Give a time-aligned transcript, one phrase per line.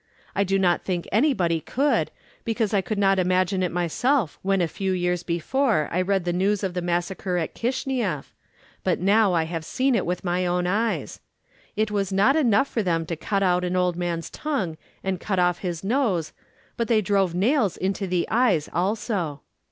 [0.33, 2.09] I do not think anybody could,
[2.43, 6.33] because I could not imagine it myself when a few years before I read the
[6.33, 8.33] news of the massacre in Kishineff,
[8.83, 11.19] but now I have seen it with my own eyes.
[11.75, 15.37] It was not enough for them to cut out an old man's tongue and cut
[15.37, 16.33] off his nose,
[16.77, 19.43] but they drove nails into the eyes also.